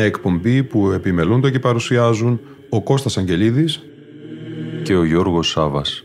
Μια 0.00 0.08
εκπομπή 0.08 0.62
που 0.62 0.90
επιμελούνται 0.90 1.50
και 1.50 1.58
παρουσιάζουν 1.58 2.40
ο 2.68 2.82
Κώστας 2.82 3.18
Αγγελίδης 3.18 3.80
και 4.82 4.94
ο 4.96 5.04
Γιώργος 5.04 5.48
Σάβας. 5.48 6.04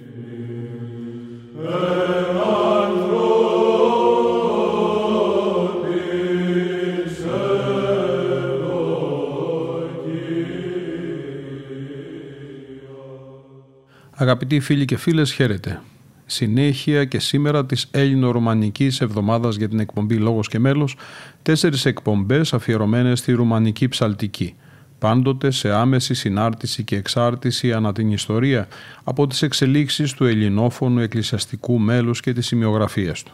Αγαπητοί 14.11 14.59
φίλοι 14.59 14.85
και 14.85 14.97
φίλες, 14.97 15.33
χαίρετε. 15.33 15.81
Συνέχεια 16.25 17.05
και 17.05 17.19
σήμερα 17.19 17.65
της 17.65 17.87
Έλληνο-Ρουμανικής 17.91 19.01
Εβδομάδας 19.01 19.55
για 19.55 19.69
την 19.69 19.79
εκπομπή 19.79 20.15
Λόγος 20.15 20.47
και 20.47 20.59
Μέλος, 20.59 20.95
τέσσερις 21.41 21.85
εκπομπές 21.85 22.53
αφιερωμένες 22.53 23.19
στη 23.19 23.31
Ρουμανική 23.31 23.87
Ψαλτική– 23.87 24.55
πάντοτε 24.99 25.51
σε 25.51 25.73
άμεση 25.73 26.13
συνάρτηση 26.13 26.83
και 26.83 26.95
εξάρτηση 26.95 27.73
ανά 27.73 27.91
την 27.91 28.11
ιστορία 28.11 28.67
από 29.03 29.27
τις 29.27 29.41
εξελίξεις 29.41 30.13
του 30.13 30.25
ελληνόφωνου 30.25 30.99
εκκλησιαστικού 30.99 31.79
μέλους 31.79 32.19
και 32.19 32.33
τις 32.33 32.45
σημειογραφίες 32.45 33.23
του. 33.23 33.31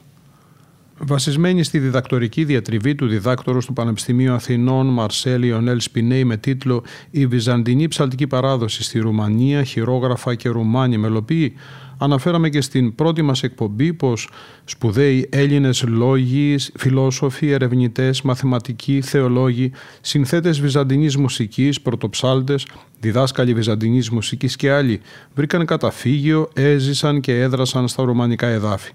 Βασισμένη 1.11 1.63
στη 1.63 1.79
διδακτορική 1.79 2.43
διατριβή 2.43 2.95
του 2.95 3.07
διδάκτορος 3.07 3.65
του 3.65 3.73
Πανεπιστημίου 3.73 4.33
Αθηνών 4.33 4.87
Μαρσέλ 4.87 5.43
Ιονέλ 5.43 5.79
Σπινέη 5.79 6.23
με 6.23 6.37
τίτλο 6.37 6.83
«Η 7.09 7.25
Βυζαντινή 7.25 7.87
ψαλτική 7.87 8.27
παράδοση 8.27 8.83
στη 8.83 8.99
Ρουμανία, 8.99 9.63
χειρόγραφα 9.63 10.35
και 10.35 10.49
Ρουμάνοι 10.49 10.97
μελοποιοί», 10.97 11.53
Αναφέραμε 11.97 12.49
και 12.49 12.61
στην 12.61 12.95
πρώτη 12.95 13.21
μας 13.21 13.43
εκπομπή 13.43 13.93
πως 13.93 14.29
σπουδαίοι 14.63 15.29
Έλληνες 15.31 15.83
λόγοι, 15.87 16.55
φιλόσοφοι, 16.75 17.49
ερευνητές, 17.49 18.21
μαθηματικοί, 18.21 19.01
θεολόγοι, 19.01 19.71
συνθέτες 20.01 20.61
βυζαντινής 20.61 21.17
μουσικής, 21.17 21.81
πρωτοψάλτες, 21.81 22.67
διδάσκαλοι 22.99 23.53
βυζαντινής 23.53 24.09
μουσικής 24.09 24.55
και 24.55 24.71
άλλοι 24.71 25.01
βρήκαν 25.35 25.65
καταφύγιο, 25.65 26.49
έζησαν 26.53 27.19
και 27.19 27.41
έδρασαν 27.41 27.87
στα 27.87 28.03
ρουμανικά 28.03 28.47
εδάφη. 28.47 28.91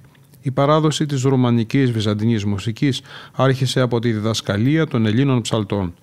Η 0.46 0.50
παράδοση 0.50 1.06
της 1.06 1.22
ρουμανικής 1.22 1.90
βυζαντινής 1.90 2.44
μουσικής 2.44 3.00
άρχισε 3.32 3.80
από 3.80 3.98
τη 3.98 4.12
διδασκαλία 4.12 4.86
των 4.86 5.06
Ελλήνων 5.06 5.40
ψαλτών– 5.40 5.94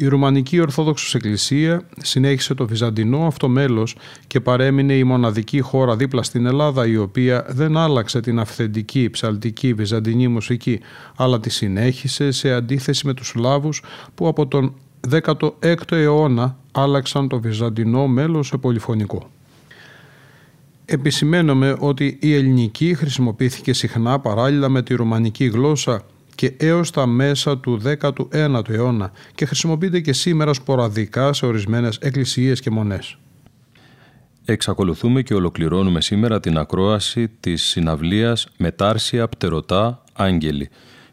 η 0.00 0.06
Ρουμανική 0.06 0.60
Ορθόδοξος 0.60 1.14
Εκκλησία 1.14 1.82
συνέχισε 1.96 2.54
το 2.54 2.66
Βυζαντινό 2.66 3.26
αυτό 3.26 3.48
μέλος 3.48 3.96
και 4.26 4.40
παρέμεινε 4.40 4.94
η 4.94 5.04
μοναδική 5.04 5.60
χώρα 5.60 5.96
δίπλα 5.96 6.22
στην 6.22 6.46
Ελλάδα 6.46 6.86
η 6.86 6.96
οποία 6.96 7.46
δεν 7.48 7.76
άλλαξε 7.76 8.20
την 8.20 8.38
αυθεντική 8.38 9.10
ψαλτική 9.10 9.74
βυζαντινή 9.74 10.28
μουσική 10.28 10.80
αλλά 11.16 11.40
τη 11.40 11.50
συνέχισε 11.50 12.30
σε 12.30 12.52
αντίθεση 12.52 13.06
με 13.06 13.14
τους 13.14 13.28
Σλάβους 13.28 13.82
που 14.14 14.28
από 14.28 14.46
τον 14.46 14.74
16ο 15.10 15.92
αιώνα 15.92 16.56
άλλαξαν 16.72 17.28
το 17.28 17.40
Βυζαντινό 17.40 18.06
μέλος 18.06 18.46
σε 18.46 18.56
πολυφωνικό. 18.56 19.30
Επισημένομαι 20.90 21.76
ότι 21.78 22.18
η 22.20 22.34
ελληνική 22.34 22.94
χρησιμοποιήθηκε 22.94 23.72
συχνά 23.72 24.18
παράλληλα 24.18 24.68
με 24.68 24.82
τη 24.82 24.94
ρουμανική 24.94 25.44
γλώσσα 25.44 26.02
και 26.34 26.54
έως 26.56 26.90
τα 26.90 27.06
μέσα 27.06 27.58
του 27.58 27.80
19ου 28.00 28.68
αιώνα 28.68 29.12
και 29.34 29.44
χρησιμοποιείται 29.44 30.00
και 30.00 30.12
σήμερα 30.12 30.52
σποραδικά 30.52 31.32
σε 31.32 31.46
ορισμένες 31.46 31.96
εκκλησίες 31.96 32.60
και 32.60 32.70
μονές. 32.70 33.18
Εξακολουθούμε 34.44 35.22
και 35.22 35.34
ολοκληρώνουμε 35.34 36.00
σήμερα 36.00 36.40
την 36.40 36.58
ακρόαση 36.58 37.28
της 37.40 37.62
συναυλίας 37.62 38.48
«Μετάρσια 38.56 39.28
Πτερωτά 39.28 40.02
Άγγελοι» 40.12 40.68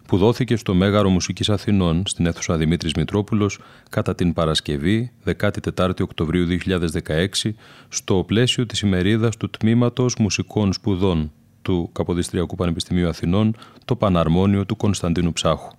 που 0.08 0.18
δόθηκε 0.18 0.56
στο 0.56 0.74
Μέγαρο 0.74 1.10
Μουσικής 1.10 1.50
Αθηνών 1.50 2.04
στην 2.06 2.26
αίθουσα 2.26 2.58
Δημήτρης 2.58 2.94
Μητρόπουλος 2.94 3.60
κατά 3.90 4.16
την 4.16 4.34
Παρασκευή 4.34 5.12
14 5.40 5.90
Οκτωβρίου 6.02 6.48
2016 7.44 7.52
στο 7.88 8.24
πλαίσιο 8.28 8.66
της 8.66 8.80
ημερίδας 8.80 9.38
του 9.38 9.50
Τμήματος 9.50 10.16
Μουσικών 10.20 10.74
Σπουδών 10.74 11.32
του 11.62 11.90
Καποδιστριακού 11.94 12.56
Πανεπιστημίου 12.56 13.08
Αθηνών, 13.08 13.56
το 13.86 13.96
Παναρμόνιο 13.96 14.66
του 14.66 14.76
Κωνσταντίνου 14.76 15.34
Ψάχου. 15.34 15.72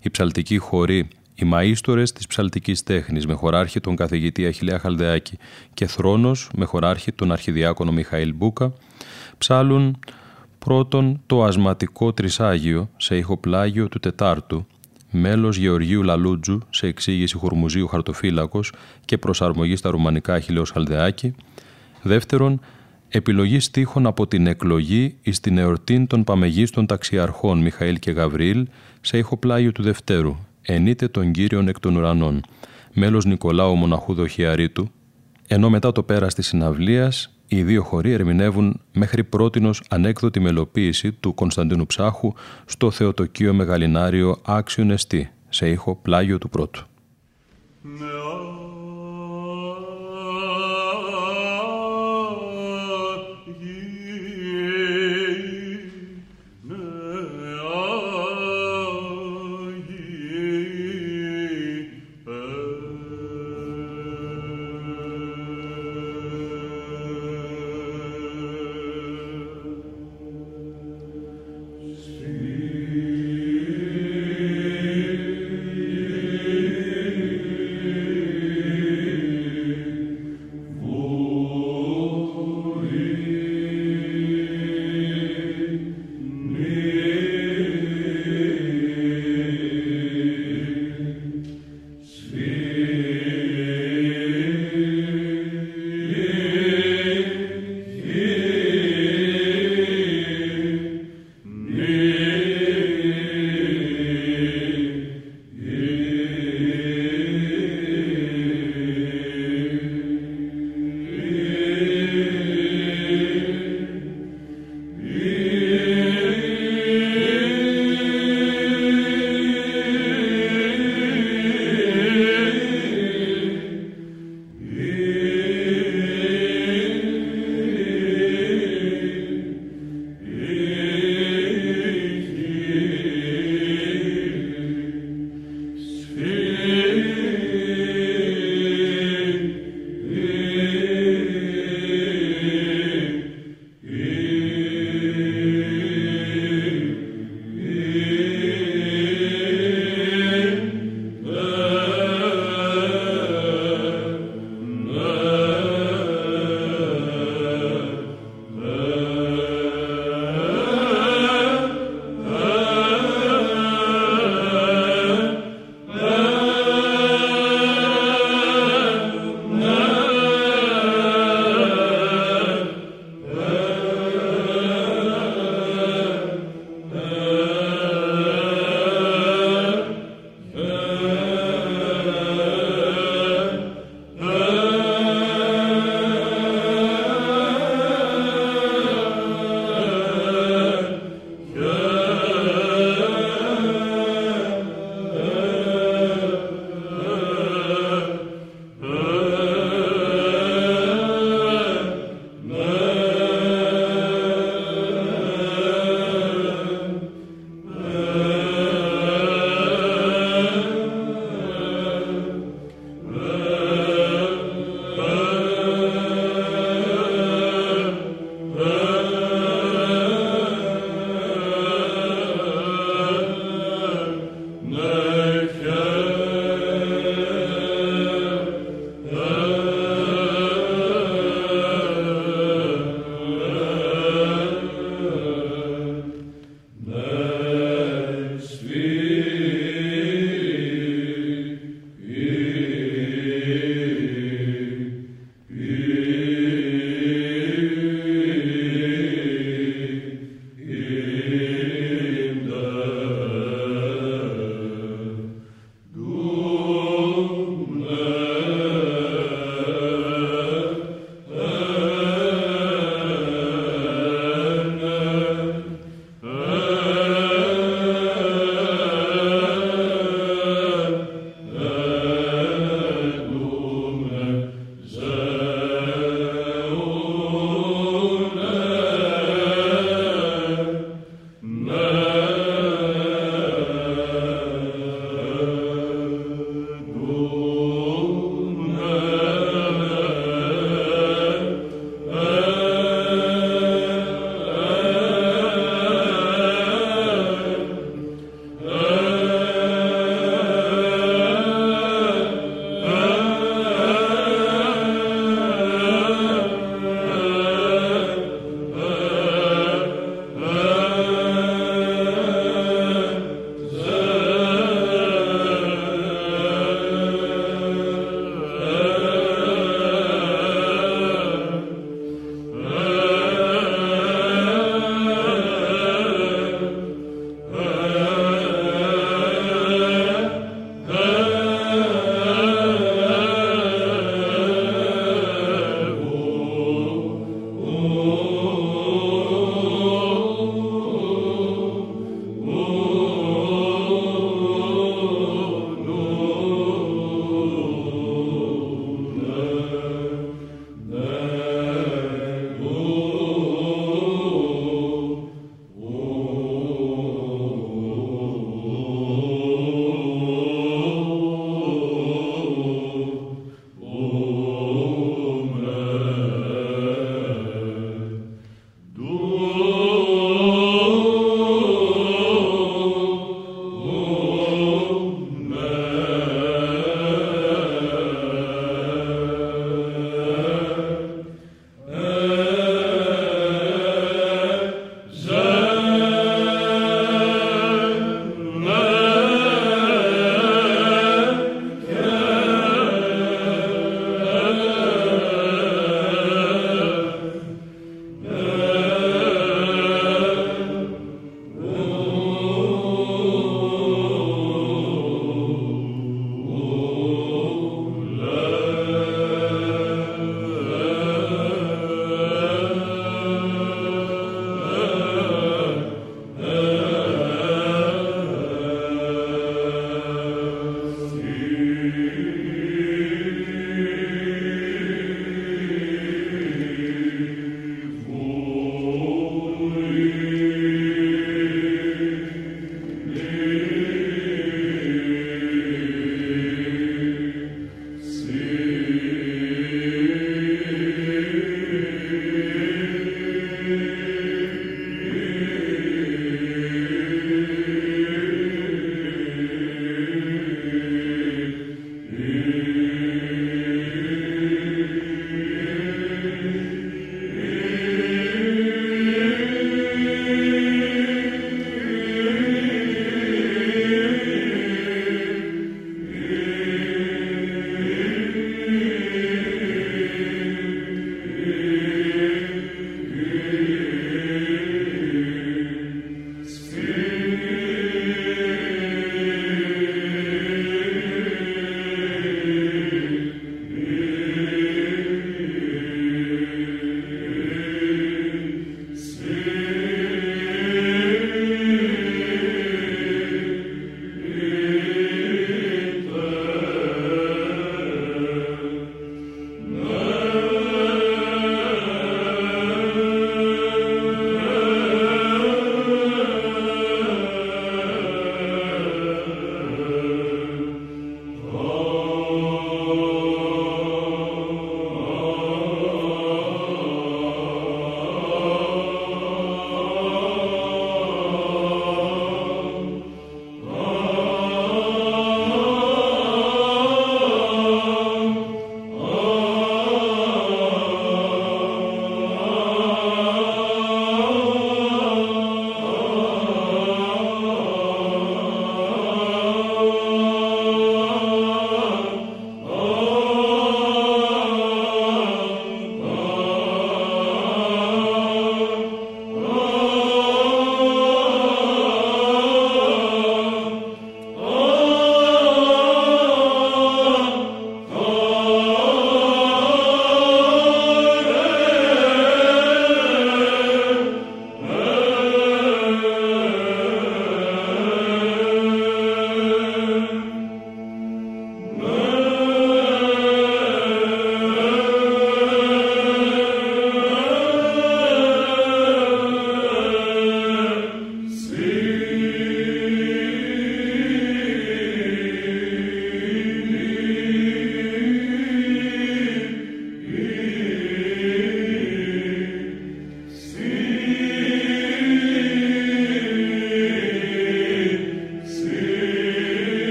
Οι 0.00 0.10
ψαλτικοί 0.10 0.58
χωροί, 0.58 1.08
οι 1.34 1.50
μαΐστορες 1.52 2.10
της 2.14 2.26
ψαλτικής 2.26 2.82
τέχνης 2.82 3.26
με 3.26 3.34
χωράρχη 3.34 3.80
τον 3.80 3.96
καθηγητή 3.96 4.46
Αχιλέα 4.46 4.78
Χαλδεάκη 4.78 5.38
και 5.74 5.86
θρόνος 5.86 6.50
με 6.56 6.64
χωράρχη 6.64 7.12
τον 7.12 7.32
αρχιδιάκονο 7.32 7.92
Μιχαήλ 7.92 8.34
Μπούκα, 8.34 8.72
ψάλουν 9.38 9.98
πρώτον 10.64 11.20
το 11.26 11.44
ασματικό 11.44 12.12
τρισάγιο 12.12 12.90
σε 12.96 13.16
ηχοπλάγιο 13.16 13.88
του 13.88 13.98
Τετάρτου, 13.98 14.66
μέλος 15.10 15.56
Γεωργίου 15.56 16.02
Λαλούτζου 16.02 16.58
σε 16.70 16.86
εξήγηση 16.86 17.36
Χουρμουζίου 17.36 17.86
Χαρτοφύλακος 17.86 18.72
και 19.04 19.18
προσαρμογή 19.18 19.76
στα 19.76 19.90
ρουμανικά 19.90 20.34
Αχιλέος 20.34 20.70
Χαλδεάκη, 20.70 21.34
δεύτερον 22.02 22.60
επιλογή 23.08 23.60
στίχων 23.60 24.06
από 24.06 24.26
την 24.26 24.46
εκλογή 24.46 25.16
εις 25.22 25.40
την 25.40 25.58
εορτήν 25.58 26.06
των 26.06 26.24
παμεγίστων 26.24 26.86
ταξιαρχών 26.86 27.58
Μιχαήλ 27.58 27.98
και 27.98 28.10
Γαβρίλ 28.10 28.66
σε 29.00 29.18
ηχοπλάγιο 29.18 29.72
του 29.72 29.82
Δευτέρου, 29.82 30.36
ενείται 30.62 31.08
των 31.08 31.32
Κύριων 31.32 31.68
εκ 31.68 31.80
των 31.80 31.96
ουρανών, 31.96 32.40
μέλος 32.92 33.24
Νικολάου 33.24 33.74
Μοναχού 33.74 34.14
Δοχιαρίτου, 34.14 34.90
ενώ 35.46 35.70
μετά 35.70 35.92
το 35.92 36.02
πέρας 36.02 36.34
της 36.34 36.46
συναυλίας 36.46 37.36
οι 37.56 37.62
δύο 37.62 37.82
χωροί 37.82 38.12
ερμηνεύουν 38.12 38.80
μέχρι 38.92 39.24
πρότινος 39.24 39.82
ανέκδοτη 39.88 40.40
μελοποίηση 40.40 41.12
του 41.12 41.34
Κωνσταντίνου 41.34 41.86
Ψάχου 41.86 42.32
στο 42.64 42.90
Θεοτοκείο 42.90 43.54
Μεγαλινάριο 43.54 44.40
Άξιον 44.44 44.90
Εστί, 44.90 45.30
σε 45.48 45.68
ήχο 45.70 45.96
πλάγιο 46.02 46.38
του 46.38 46.48
πρώτου. 46.48 46.86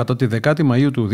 Κατά 0.00 0.16
τη 0.16 0.26
10η 0.30 0.70
Μαΐου 0.70 0.90
του 0.92 1.08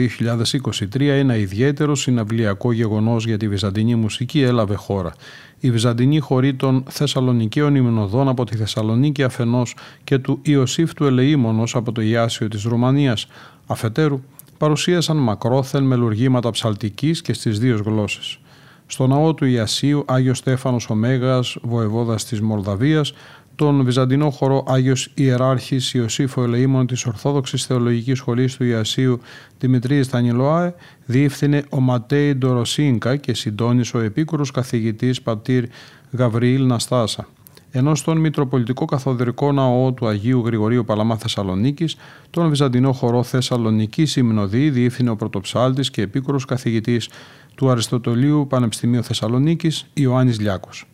2023 0.94 1.00
ένα 1.00 1.36
ιδιαίτερο 1.36 1.94
συναυλιακό 1.94 2.72
γεγονός 2.72 3.26
για 3.26 3.36
τη 3.36 3.48
βυζαντινή 3.48 3.94
μουσική 3.94 4.42
έλαβε 4.42 4.74
χώρα. 4.74 5.12
Η 5.60 5.70
βυζαντινή 5.70 6.18
χωρή 6.18 6.54
των 6.54 6.84
Θεσσαλονικαίων 6.88 7.74
Ιμνοδών 7.74 8.28
από 8.28 8.44
τη 8.44 8.56
Θεσσαλονίκη 8.56 9.22
αφενός 9.22 9.76
και 10.04 10.18
του 10.18 10.38
Ιωσήφ 10.42 10.94
του 10.94 11.04
Ελεήμονος 11.04 11.74
από 11.74 11.92
το 11.92 12.00
Ιάσιο 12.00 12.48
της 12.48 12.62
Ρουμανίας 12.62 13.26
αφετέρου 13.66 14.20
παρουσίασαν 14.58 15.16
μακρόθεν 15.16 15.82
μελουργήματα 15.82 16.50
ψαλτικής 16.50 17.22
και 17.22 17.32
στις 17.32 17.58
δύο 17.58 17.80
γλώσσες. 17.84 18.38
Στο 18.86 19.06
ναό 19.06 19.34
του 19.34 19.44
Ιασίου 19.44 20.04
Άγιος 20.06 20.38
Στέφανος 20.38 20.90
Ωμέγας, 20.90 21.56
βοεβόδας 21.62 22.24
της 22.24 22.40
Μολδαβίας, 22.40 23.12
τον 23.56 23.84
Βυζαντινό 23.84 24.30
χορό 24.30 24.64
Άγιος 24.66 25.10
Ιεράρχης 25.14 25.94
Ιωσήφο 25.94 26.42
Ελεήμων 26.42 26.86
της 26.86 27.06
Ορθόδοξης 27.06 27.66
Θεολογικής 27.66 28.18
Σχολής 28.18 28.56
του 28.56 28.64
Ιασίου 28.64 29.20
Δημητρίου 29.58 30.04
Στανιλοάε 30.04 30.74
διεύθυνε 31.06 31.64
ο 31.70 31.80
Ματέι 31.80 32.34
Ντοροσίνκα 32.34 33.16
και 33.16 33.34
συντόνισε 33.34 33.96
ο 33.96 34.00
επίκουρος 34.00 34.50
καθηγητής 34.50 35.22
πατήρ 35.22 35.64
Γαβριήλ 36.10 36.66
Ναστάσα. 36.66 37.28
Ενώ 37.70 37.94
στον 37.94 38.18
Μητροπολιτικό 38.18 38.84
Καθοδρικό 38.84 39.52
Ναό 39.52 39.92
του 39.92 40.06
Αγίου 40.06 40.42
Γρηγορίου 40.46 40.84
Παλαμά 40.84 41.16
Θεσσαλονίκης, 41.16 41.96
τον 42.30 42.48
Βυζαντινό 42.48 42.92
χορό 42.92 43.22
Θεσσαλονική 43.22 44.06
Υμνοδή 44.16 44.70
διεύθυνε 44.70 45.10
ο 45.10 45.16
πρωτοψάλτης 45.16 45.90
και 45.90 46.02
επίκουρος 46.02 46.44
καθηγητής 46.44 47.08
του 47.54 47.70
Αριστοτελείου 47.70 48.46
Πανεπιστημίου 48.48 49.02
Θεσσαλονίκης 49.02 49.86
Ιωάννης 49.94 50.40
Λιάκος. 50.40 50.86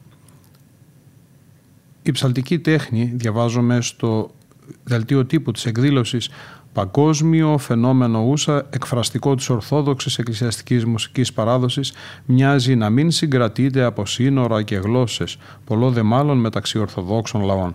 Η 2.02 2.10
ψαλτική 2.10 2.58
τέχνη, 2.58 3.12
διαβάζομαι 3.14 3.80
στο 3.80 4.30
δελτίο 4.84 5.24
τύπου 5.24 5.50
της 5.50 5.66
εκδήλωσης 5.66 6.30
«Παγκόσμιο 6.72 7.58
φαινόμενο 7.58 8.20
ούσα 8.20 8.66
εκφραστικό 8.70 9.34
της 9.34 9.50
Ορθόδοξης 9.50 10.18
Εκκλησιαστικής 10.18 10.84
Μουσικής 10.84 11.32
Παράδοσης 11.32 11.92
μοιάζει 12.24 12.76
να 12.76 12.90
μην 12.90 13.10
συγκρατείται 13.10 13.82
από 13.82 14.06
σύνορα 14.06 14.62
και 14.62 14.76
γλώσσες, 14.76 15.36
πολλό 15.64 15.90
δε 15.90 16.02
μάλλον 16.02 16.38
μεταξύ 16.38 16.78
Ορθοδόξων 16.78 17.44
λαών. 17.44 17.74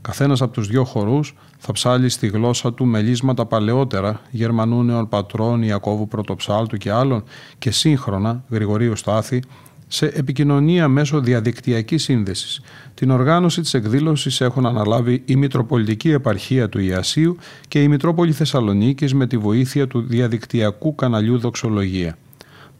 Καθένας 0.00 0.42
από 0.42 0.52
τους 0.52 0.68
δυο 0.68 0.84
χορούς 0.84 1.34
θα 1.58 1.72
ψάλει 1.72 2.08
στη 2.08 2.26
γλώσσα 2.26 2.72
του 2.72 2.86
μελίσματα 2.86 3.46
παλαιότερα, 3.46 4.20
Γερμανού 4.30 4.82
νέων 4.82 5.08
πατρών, 5.08 5.62
Ιακώβου 5.62 6.08
Πρωτοψάλτου 6.08 6.76
και 6.76 6.90
άλλων, 6.90 7.24
και 7.58 7.70
σύγχρονα, 7.70 8.44
Γρηγορίου 8.50 8.96
Στάθη, 8.96 9.42
σε 9.88 10.06
επικοινωνία 10.06 10.88
μέσω 10.88 11.20
διαδικτυακής 11.20 12.02
σύνδεσης. 12.02 12.60
Την 12.94 13.10
οργάνωση 13.10 13.60
της 13.60 13.74
εκδήλωσης 13.74 14.40
έχουν 14.40 14.66
αναλάβει 14.66 15.22
η 15.24 15.36
Μητροπολιτική 15.36 16.10
Επαρχία 16.10 16.68
του 16.68 16.80
Ιασίου 16.80 17.36
και 17.68 17.82
η 17.82 17.88
Μητρόπολη 17.88 18.32
Θεσσαλονίκης 18.32 19.14
με 19.14 19.26
τη 19.26 19.38
βοήθεια 19.38 19.86
του 19.86 20.00
διαδικτυακού 20.00 20.94
καναλιού 20.94 21.38
Δοξολογία. 21.38 22.16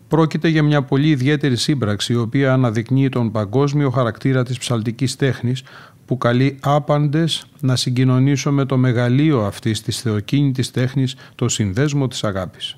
Πρόκειται 0.09 0.49
για 0.49 0.63
μια 0.63 0.83
πολύ 0.83 1.09
ιδιαίτερη 1.09 1.57
σύμπραξη 1.57 2.13
η 2.13 2.17
οποία 2.17 2.53
αναδεικνύει 2.53 3.09
τον 3.09 3.31
παγκόσμιο 3.31 3.91
χαρακτήρα 3.91 4.45
της 4.45 4.59
ψαλτικής 4.59 5.17
τέχνης 5.17 5.63
που 6.07 6.19
καλεί 6.19 6.59
άπαντες 6.61 7.47
να 7.61 7.77
συγκοινωνήσω 7.77 8.53
με 8.53 8.65
το 8.65 8.77
μεγαλείο 8.77 9.45
αυτής 9.45 9.83
της 9.83 10.01
θεοκίνητης 10.01 10.71
τέχνης 10.71 11.17
το 11.35 11.49
συνδέσμο 11.49 12.09
της 12.09 12.25
αγάπης. 12.25 12.77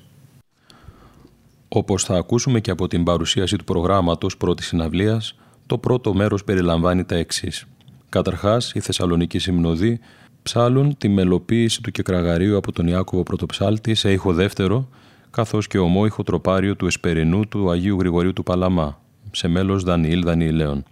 Όπως 1.73 2.03
θα 2.03 2.17
ακούσουμε 2.17 2.59
και 2.59 2.71
από 2.71 2.87
την 2.87 3.03
παρουσίαση 3.03 3.55
του 3.55 3.63
προγράμματος 3.63 4.37
πρώτης 4.37 4.67
συναυλίας, 4.67 5.35
το 5.65 5.77
πρώτο 5.77 6.13
μέρος 6.13 6.43
περιλαμβάνει 6.43 7.03
τα 7.03 7.15
εξής. 7.15 7.65
Καταρχάς, 8.09 8.73
οι 8.73 8.79
Θεσσαλονικοί 8.79 9.39
Συμνοδοί 9.39 9.99
ψάλουν 10.43 10.97
τη 10.97 11.09
μελοποίηση 11.09 11.81
του 11.81 11.91
κεκραγαρίου 11.91 12.57
από 12.57 12.71
τον 12.71 12.87
Ιάκωβο 12.87 13.23
Πρωτοψάλτη 13.23 13.95
σε 13.95 14.11
ήχο 14.11 14.33
δεύτερο, 14.33 14.89
καθώς 15.31 15.67
και 15.67 15.77
ομόηχο 15.77 16.23
τροπάριο 16.23 16.75
του 16.75 16.85
Εσπερινού 16.85 17.47
του 17.47 17.71
Αγίου 17.71 17.99
Γρηγορίου 17.99 18.33
του 18.33 18.43
Παλαμά, 18.43 19.01
σε 19.31 19.47
μέλος 19.47 19.83
Δανιήλ 19.83 20.23
Δανιηλαίων. 20.23 20.83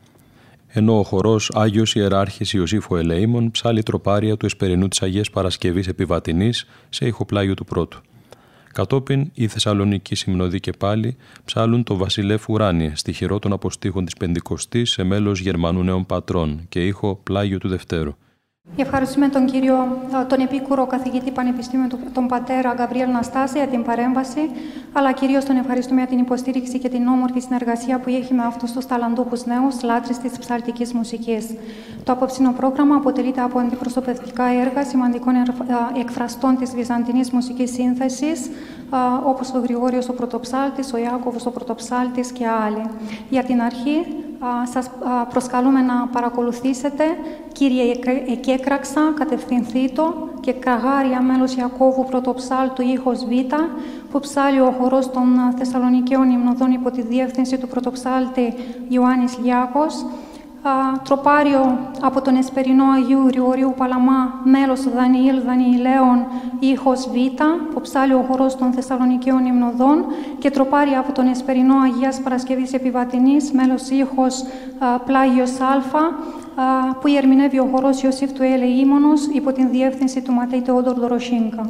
Ενώ 0.68 1.00
ο 1.00 1.04
χορός 1.04 1.52
Άγιος 1.54 1.96
Ιεράρχης 1.96 2.54
Ιωσήφου 2.54 2.96
Ελεήμων 2.96 3.52
ψάλει 3.52 3.84
τροπάρια 3.84 4.38
του 4.38 4.46
Εσπερινού 4.46 4.88
της 4.88 5.02
Αγίας 5.02 5.30
Παρασκευής 5.30 5.88
Επιβατινής 5.88 6.66
σε 6.90 7.06
ηχοπλάγιο 7.06 7.54
του 7.54 7.66
πρώτου. 7.66 8.02
Κατόπιν 8.74 9.32
οι 9.34 9.48
Θεσσαλονικοί 9.48 10.16
Συμνοδοί 10.16 10.60
και 10.60 10.72
πάλι 10.72 11.18
ψάλουν 11.46 11.84
το 11.84 11.96
Βασιλεύ 11.96 12.44
Ουράνιε, 12.48 12.92
στοιχειρό 12.96 13.40
των 13.40 13.54
αποστήχων 13.54 14.06
της 14.06 14.14
Πεντηκοστής 14.14 14.90
σε 14.90 15.04
μέλος 15.04 15.40
Γερμανού 15.40 15.84
Νέων 15.84 16.06
Πατρών 16.06 16.66
και 16.70 16.86
ήχο 16.86 17.20
πλάγιο 17.24 17.58
του 17.58 17.68
Δευτέρου. 17.68 18.16
Ευχαριστούμε 18.76 19.28
τον 19.28 19.46
κύριο, 19.46 19.98
τον 20.28 20.40
επίκουρο 20.40 20.86
καθηγητή 20.86 21.32
Πανεπιστήμιου, 21.32 21.88
τον 22.14 22.28
πατέρα 22.28 22.74
Γκαμπριέλ 22.74 23.12
Ναστάση 23.12 23.58
για 23.58 23.68
την 23.68 23.84
παρέμβαση, 23.84 24.50
αλλά 24.94 25.12
κυρίως 25.12 25.46
τον 25.46 25.58
ευχαριστούμε 25.58 26.00
για 26.00 26.10
την 26.10 26.20
υποστήριξη 26.20 26.80
και 26.80 26.90
την 26.90 27.08
όμορφη 27.08 27.40
συνεργασία 27.40 28.00
που 28.00 28.10
έχει 28.10 28.34
με 28.34 28.44
αυτούς 28.44 28.72
τους 28.72 28.86
ταλαντούχους 28.86 29.46
νέους 29.46 29.84
λάτρε 29.84 30.14
της 30.22 30.40
ψαλτικής 30.40 30.94
μουσικής. 30.94 31.56
Το 32.04 32.12
απόψινο 32.12 32.52
πρόγραμμα 32.52 32.96
αποτελείται 32.96 33.42
από 33.42 33.60
αντιπροσωπευτικά 33.60 34.44
έργα 34.44 34.84
σημαντικών 34.84 35.34
εκφραστών 36.00 36.58
της 36.58 36.72
βυζαντινής 36.76 37.32
μουσικής 37.32 37.72
σύνθεσης, 37.72 38.50
όπως 39.26 39.54
ο 39.54 39.60
Γρηγόριος 39.60 40.10
ο 40.10 40.14
Πρωτοψάλτης, 40.14 40.94
ο 40.94 40.98
Ιάκωβος 40.98 41.46
ο 41.46 41.52
Πρωτοψάλτης 41.52 42.32
και 42.32 42.48
άλλοι. 42.48 42.82
Για 43.30 43.44
την 43.44 43.62
αρχή, 43.62 44.06
σας 44.74 44.90
προσκαλούμε 45.30 45.82
να 45.82 46.08
παρακολουθήσετε. 46.08 47.04
«Κύριε 47.52 47.94
εκέκραξα, 48.28 49.02
κατευθυνθήτω» 49.16 50.30
και 50.40 50.54
«Κραγάρια 50.54 51.22
μέλος 51.22 51.56
Ιακώβου 51.56 52.06
πρωτοψάλτου 52.06 52.82
ήχος 52.82 53.26
Β» 53.26 53.30
που 54.12 54.20
ψάλει 54.20 54.60
ο 54.60 54.76
χορός 54.80 55.12
των 55.12 55.54
Θεσσαλονικαίων 55.58 56.30
Υμνοδών 56.32 56.72
υπό 56.72 56.92
τη 56.92 57.02
διεύθυνση 57.02 57.58
του 57.58 57.68
πρωτοψάλτη 57.68 58.54
Ιωάννης 58.90 59.38
Λιάκος 59.44 60.06
τροπάριο 61.04 61.78
από 62.02 62.22
τον 62.22 62.36
Εσπερινό 62.36 62.84
Αγίου 62.96 63.28
Γρηγορίου 63.28 63.74
Παλαμά, 63.78 64.34
μέλος 64.44 64.94
Δανιήλ 64.94 65.42
Δανιηλαίων, 65.46 66.26
ήχος 66.60 67.08
Β, 67.08 67.44
που 67.74 67.82
ψάλει 67.82 68.14
ο 68.14 68.26
χορός 68.30 68.56
των 68.56 68.72
Θεσσαλονικαίων 68.72 69.46
Υμνοδών 69.46 70.06
και 70.40 70.50
τροπάριο 70.50 71.00
από 71.00 71.12
τον 71.12 71.28
Εσπερινό 71.28 71.76
Αγίας 71.84 72.22
Παρασκευής 72.22 72.74
Επιβατινής, 72.74 73.52
μέλος 73.52 73.90
ήχος 73.90 74.44
Πλάγιος 75.06 75.60
Α, 75.60 76.94
που 76.94 77.08
ερμηνεύει 77.18 77.60
ο 77.60 77.70
χορός 77.74 78.02
Ιωσήφ 78.02 78.32
του 78.32 78.44
Έλε 78.44 78.66
Ήμωνος 78.66 79.26
υπό 79.26 79.52
την 79.52 79.70
διεύθυνση 79.70 80.22
του 80.22 80.34
Ματέι 80.34 80.62
Τεόντορ 80.62 80.94
Δωροσίνκα. 80.94 81.70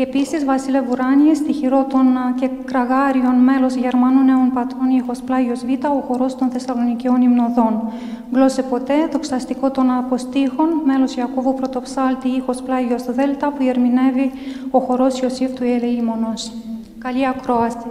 Επίσης, 0.00 0.44
Βασίλε 0.44 0.80
Βουράνη, 0.80 1.34
στοιχειρό 1.34 1.86
των 1.90 2.06
και 2.40 2.48
κραγάριων 2.64 3.34
μέλος 3.34 3.74
Γερμανού 3.74 4.24
Νέων 4.24 4.50
Πατρών 4.54 4.90
ήχος 4.90 5.20
Πλάγιος 5.20 5.60
Β, 5.64 5.84
ο 5.84 6.00
χορός 6.06 6.36
των 6.36 6.50
Θεσσαλονικαίων 6.50 7.22
Υμνοδών. 7.22 7.92
Γλώσσε 8.32 8.62
ποτέ, 8.62 9.08
το 9.10 9.18
ξαστικό 9.18 9.70
των 9.70 9.90
αποστήχων, 9.90 10.68
μέλος 10.84 11.16
Ιακώβου 11.16 11.54
Πρωτοψάλτη 11.54 12.28
ήχος 12.28 12.62
Πλάγιος 12.62 13.02
Δ, 13.02 13.18
που 13.56 13.66
ερμηνεύει 13.68 14.32
ο 14.70 14.78
χορός 14.78 15.20
Ιωσήφ 15.20 15.52
του 15.52 15.64
Ελεήμονος. 15.64 16.52
Καλή 16.98 17.26
ακρόαση. 17.26 17.87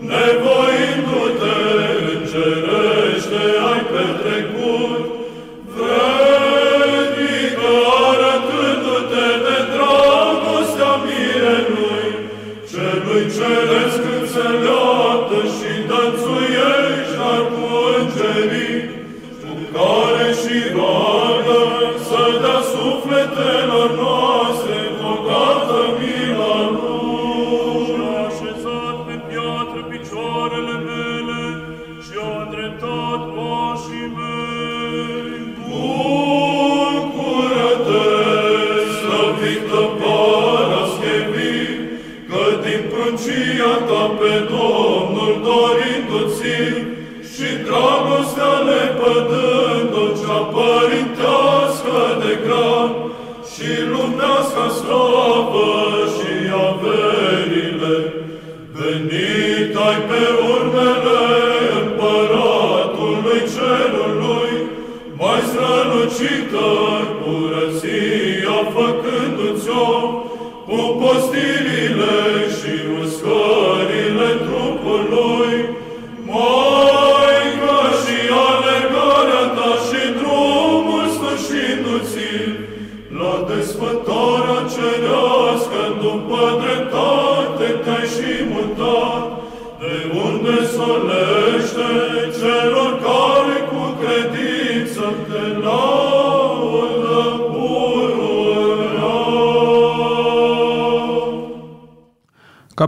ne 0.00 0.24
voi 0.42 0.75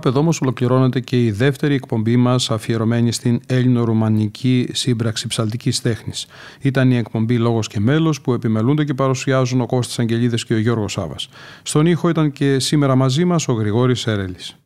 εδώ 0.08 0.20
όμω 0.20 0.32
ολοκληρώνεται 0.42 1.00
και 1.00 1.24
η 1.24 1.30
δεύτερη 1.30 1.74
εκπομπή 1.74 2.16
μας 2.16 2.50
αφιερωμένη 2.50 3.12
στην 3.12 3.40
Έλληνο-Ρουμανική 3.46 4.68
σύμπραξη 4.72 5.26
ψαλτικής 5.26 5.80
τέχνης. 5.80 6.26
Ήταν 6.60 6.90
η 6.90 6.96
εκπομπή 6.96 7.38
Λόγος 7.38 7.66
και 7.66 7.80
Μέλος 7.80 8.20
που 8.20 8.32
επιμελούνται 8.32 8.84
και 8.84 8.94
παρουσιάζουν 8.94 9.60
ο 9.60 9.66
Κώστας 9.66 9.98
Αγγελίδε 9.98 10.36
και 10.36 10.54
ο 10.54 10.58
Γιώργος 10.58 10.92
Σάβας. 10.92 11.28
Στον 11.62 11.86
ήχο 11.86 12.08
ήταν 12.08 12.32
και 12.32 12.58
σήμερα 12.58 12.94
μαζί 12.94 13.24
μας 13.24 13.48
ο 13.48 13.52
Γρηγόρης 13.52 14.06
Έρελης. 14.06 14.56